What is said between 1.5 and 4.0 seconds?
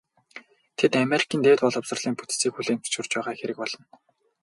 боловсролын бүтцийг хүлээн зөвшөөрч байгаа хэрэг болно.